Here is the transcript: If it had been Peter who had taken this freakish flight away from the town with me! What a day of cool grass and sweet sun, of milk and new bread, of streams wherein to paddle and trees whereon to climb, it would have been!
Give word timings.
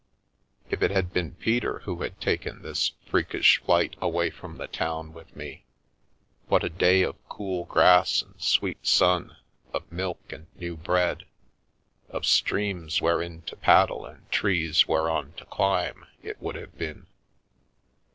If 0.71 0.81
it 0.81 0.89
had 0.89 1.13
been 1.13 1.35
Peter 1.35 1.81
who 1.83 2.01
had 2.01 2.19
taken 2.19 2.63
this 2.63 2.93
freakish 3.05 3.61
flight 3.61 3.95
away 4.01 4.31
from 4.31 4.57
the 4.57 4.65
town 4.65 5.13
with 5.13 5.35
me! 5.35 5.63
What 6.47 6.63
a 6.63 6.69
day 6.69 7.03
of 7.03 7.17
cool 7.29 7.65
grass 7.65 8.23
and 8.23 8.33
sweet 8.41 8.87
sun, 8.87 9.37
of 9.75 9.91
milk 9.91 10.31
and 10.31 10.47
new 10.55 10.75
bread, 10.75 11.25
of 12.09 12.25
streams 12.25 12.99
wherein 12.99 13.43
to 13.43 13.55
paddle 13.55 14.07
and 14.07 14.27
trees 14.31 14.87
whereon 14.87 15.33
to 15.33 15.45
climb, 15.45 16.07
it 16.23 16.41
would 16.41 16.55
have 16.55 16.75
been! 16.79 17.05